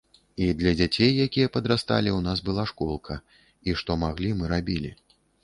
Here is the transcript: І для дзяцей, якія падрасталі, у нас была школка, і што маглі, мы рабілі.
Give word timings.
І 0.43 0.45
для 0.61 0.71
дзяцей, 0.77 1.11
якія 1.29 1.51
падрасталі, 1.57 2.13
у 2.15 2.21
нас 2.29 2.41
была 2.49 2.65
школка, 2.73 3.19
і 3.69 3.77
што 3.83 4.01
маглі, 4.07 4.35
мы 4.43 4.53
рабілі. 4.57 4.91